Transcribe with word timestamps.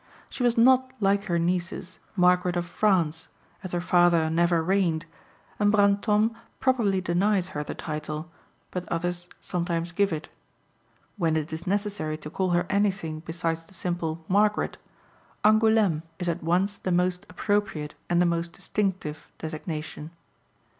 She 0.31 0.41
was 0.41 0.57
not, 0.57 0.93
like 0.99 1.25
her 1.25 1.37
nieces, 1.37 1.99
Margaret 2.15 2.55
of 2.55 2.65
France, 2.65 3.27
as 3.63 3.71
her 3.71 3.79
father 3.79 4.31
never 4.31 4.63
reigned, 4.63 5.05
and 5.59 5.71
Brantôme 5.71 6.33
properly 6.59 7.01
denies 7.01 7.49
her 7.49 7.63
the 7.63 7.75
title, 7.75 8.27
but 8.71 8.89
others 8.91 9.29
sometimes 9.39 9.91
give 9.91 10.11
it. 10.11 10.27
When 11.17 11.35
it 11.37 11.53
is 11.53 11.67
necessary 11.67 12.17
to 12.17 12.31
call 12.31 12.49
her 12.49 12.65
anything 12.67 13.19
besides 13.19 13.63
the 13.63 13.75
simple 13.75 14.25
"Margaret," 14.27 14.79
Angoulême 15.45 16.01
is 16.17 16.27
at 16.27 16.41
once 16.41 16.79
the 16.79 16.91
most 16.91 17.27
appropriate 17.29 17.93
and 18.09 18.19
the 18.19 18.25
most 18.25 18.53
distinctive 18.53 19.29
designation. 19.37 20.09